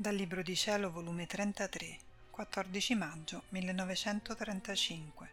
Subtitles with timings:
[0.00, 1.98] Dal Libro di Cielo, volume 33,
[2.30, 5.30] 14 maggio 1935.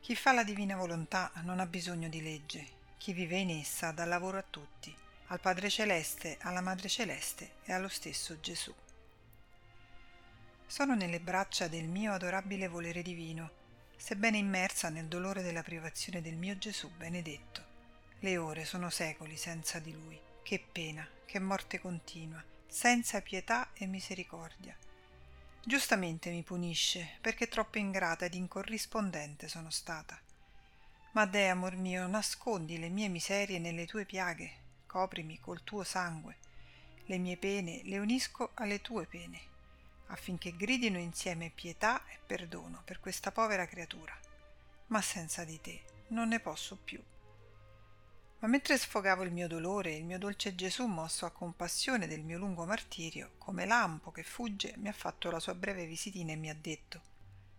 [0.00, 2.66] Chi fa la divina volontà non ha bisogno di legge,
[2.96, 7.74] chi vive in essa dà lavoro a tutti, al Padre Celeste, alla Madre Celeste e
[7.74, 8.74] allo stesso Gesù.
[10.66, 13.50] Sono nelle braccia del mio adorabile volere divino,
[13.96, 17.62] sebbene immersa nel dolore della privazione del mio Gesù benedetto.
[18.20, 20.18] Le ore sono secoli senza di lui.
[20.42, 24.76] Che pena, che morte continua senza pietà e misericordia.
[25.62, 30.18] Giustamente mi punisce perché troppo ingrata ed incorrispondente sono stata.
[31.12, 34.52] Ma Deh, amor mio, nascondi le mie miserie nelle tue piaghe,
[34.86, 36.36] coprimi col tuo sangue.
[37.06, 39.40] Le mie pene le unisco alle tue pene,
[40.06, 44.16] affinché gridino insieme pietà e perdono per questa povera creatura.
[44.86, 47.02] Ma senza di te non ne posso più.
[48.40, 52.38] Ma mentre sfogavo il mio dolore, il mio dolce Gesù, mosso a compassione del mio
[52.38, 56.48] lungo martirio, come lampo che fugge, mi ha fatto la sua breve visitina e mi
[56.48, 57.02] ha detto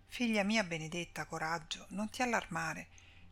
[0.07, 2.87] Figlia mia benedetta, coraggio, non ti allarmare.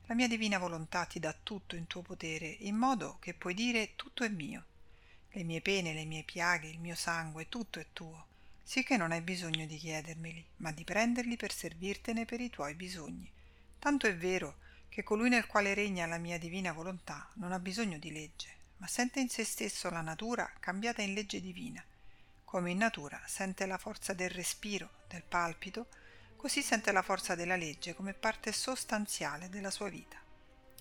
[0.06, 3.96] La mia divina volontà ti dà tutto in tuo potere, in modo che puoi dire
[3.96, 4.64] tutto è mio.
[5.32, 8.28] Le mie pene, le mie piaghe, il mio sangue, tutto è tuo,
[8.64, 13.30] sicché non hai bisogno di chiedermeli, ma di prenderli per servirtene per i tuoi bisogni.
[13.80, 14.58] Tanto è vero
[14.90, 18.88] che colui nel quale regna la mia divina volontà non ha bisogno di legge, ma
[18.88, 21.84] sente in se stesso la natura cambiata in legge divina.
[22.44, 25.88] Come in natura sente la forza del respiro, del palpito,
[26.36, 30.18] così sente la forza della legge come parte sostanziale della sua vita.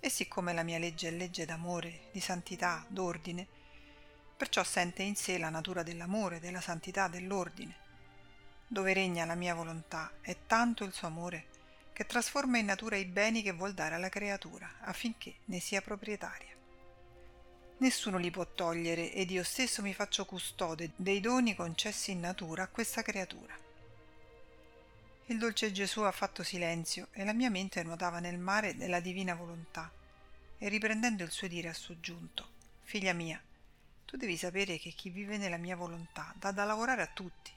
[0.01, 3.47] E siccome la mia legge è legge d'amore, di santità, d'ordine,
[4.37, 7.77] perciò sente in sé la natura dell'amore, della santità, dell'ordine.
[8.67, 11.48] Dove regna la mia volontà è tanto il suo amore
[11.99, 16.55] che trasforma in natura i beni che vuol dare alla creatura affinché ne sia proprietaria.
[17.79, 22.63] Nessuno li può togliere ed io stesso mi faccio custode dei doni concessi in natura
[22.63, 23.53] a questa creatura.
[25.27, 29.35] Il dolce Gesù ha fatto silenzio e la mia mente nuotava nel mare della divina
[29.35, 29.91] volontà
[30.57, 32.47] e riprendendo il suo dire ha soggiunto
[32.85, 33.43] Figlia mia,
[34.05, 37.51] tu devi sapere che chi vive nella mia volontà dà da lavorare a tutti.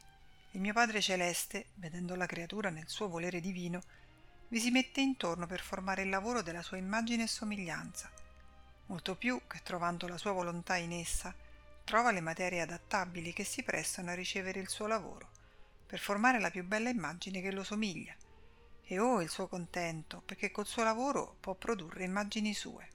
[0.54, 3.84] Il mio Padre Celeste, vedendo la creatura nel suo volere divino,
[4.52, 8.12] vi si mette intorno per formare il lavoro della sua immagine e somiglianza,
[8.88, 11.34] molto più che trovando la sua volontà in essa,
[11.86, 15.30] trova le materie adattabili che si prestano a ricevere il suo lavoro,
[15.86, 18.14] per formare la più bella immagine che lo somiglia,
[18.84, 22.90] e oh il suo contento, perché col suo lavoro può produrre immagini sue.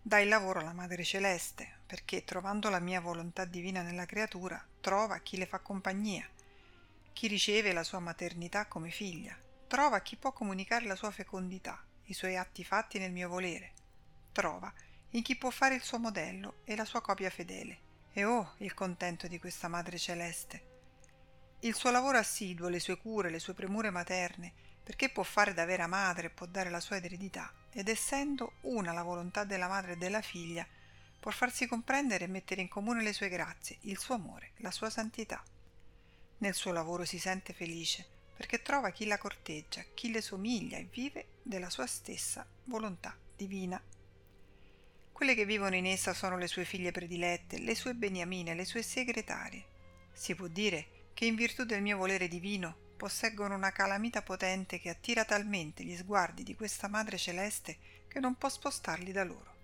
[0.00, 5.18] Dà il lavoro alla Madre Celeste, perché trovando la mia volontà divina nella creatura, trova
[5.18, 6.28] chi le fa compagnia,
[7.12, 9.36] chi riceve la sua maternità come figlia,
[9.72, 13.72] Trova chi può comunicare la sua fecondità, i suoi atti fatti nel mio volere.
[14.30, 14.70] Trova
[15.12, 17.78] in chi può fare il suo modello e la sua copia fedele.
[18.12, 20.62] E oh, il contento di questa Madre Celeste!
[21.60, 25.64] Il suo lavoro assiduo, le sue cure, le sue premure materne, perché può fare da
[25.64, 29.96] vera madre può dare la sua eredità, ed essendo una la volontà della madre e
[29.96, 30.66] della figlia,
[31.18, 34.90] può farsi comprendere e mettere in comune le sue grazie, il suo amore, la sua
[34.90, 35.42] santità.
[36.40, 38.11] Nel suo lavoro si sente felice,
[38.42, 43.80] perché trova chi la corteggia, chi le somiglia e vive della sua stessa volontà divina.
[45.12, 48.82] Quelle che vivono in essa sono le sue figlie predilette, le sue beniamine, le sue
[48.82, 49.64] segretarie.
[50.12, 54.88] Si può dire che in virtù del mio volere divino posseggono una calamita potente che
[54.88, 59.54] attira talmente gli sguardi di questa Madre Celeste che non può spostarli da loro.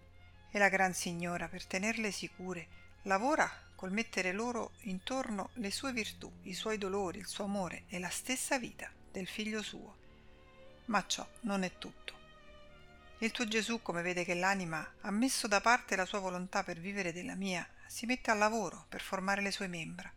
[0.52, 2.68] E la Gran Signora, per tenerle sicure,
[3.02, 8.00] lavora col mettere loro intorno le sue virtù, i suoi dolori, il suo amore e
[8.00, 9.96] la stessa vita del figlio suo.
[10.86, 12.12] Ma ciò non è tutto.
[13.18, 16.80] Il tuo Gesù, come vede che l'anima ha messo da parte la sua volontà per
[16.80, 20.12] vivere della mia, si mette al lavoro per formare le sue membra.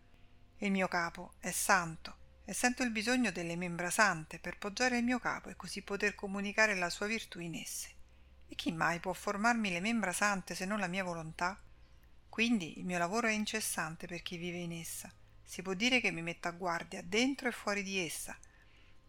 [0.57, 5.03] Il mio capo è santo e sento il bisogno delle membra sante per poggiare il
[5.03, 7.89] mio capo e così poter comunicare la sua virtù in esse.
[8.47, 11.61] E chi mai può formarmi le membra sante se non la mia volontà?
[12.41, 15.13] Quindi il mio lavoro è incessante per chi vive in essa.
[15.43, 18.35] Si può dire che mi metto a guardia dentro e fuori di essa,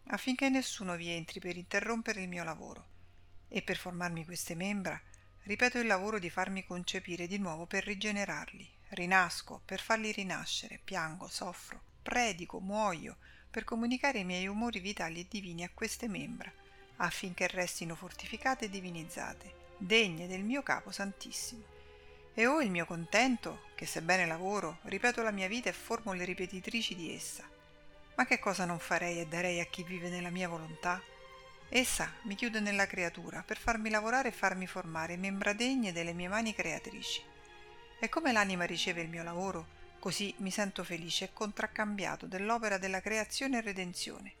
[0.09, 2.85] affinché nessuno vi entri per interrompere il mio lavoro.
[3.47, 5.01] E per formarmi queste membra,
[5.45, 8.69] ripeto il lavoro di farmi concepire di nuovo per rigenerarli.
[8.89, 13.17] Rinasco per farli rinascere, piango, soffro, predico, muoio,
[13.49, 16.53] per comunicare i miei umori vitali e divini a queste membra,
[16.97, 21.73] affinché restino fortificate e divinizzate, degne del mio capo santissimo.
[22.33, 26.25] E ho il mio contento, che sebbene lavoro, ripeto la mia vita e formo le
[26.25, 27.43] ripetitrici di essa.
[28.15, 31.01] Ma che cosa non farei e darei a chi vive nella mia volontà?
[31.69, 36.27] Essa mi chiude nella creatura per farmi lavorare e farmi formare membra degne delle mie
[36.27, 37.23] mani creatrici.
[37.99, 42.99] E come l'anima riceve il mio lavoro, Così mi sento felice e contraccambiato dell'opera della
[42.99, 44.33] creazione e redenzione.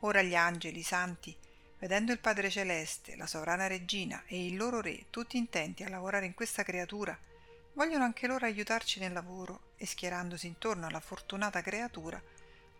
[0.00, 1.34] Ora gli angeli, i santi,
[1.78, 6.26] vedendo il Padre Celeste, la sovrana regina e il loro re tutti intenti a lavorare
[6.26, 7.16] in questa creatura,
[7.74, 12.20] vogliono anche loro aiutarci nel lavoro e schierandosi intorno alla fortunata creatura,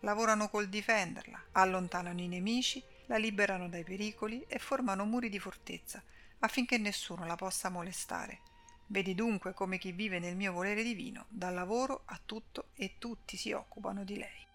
[0.01, 6.03] lavorano col difenderla, allontanano i nemici, la liberano dai pericoli e formano muri di fortezza
[6.39, 8.39] affinché nessuno la possa molestare.
[8.87, 13.37] Vedi dunque come chi vive nel mio volere divino dal lavoro a tutto e tutti
[13.37, 14.47] si occupano di lei.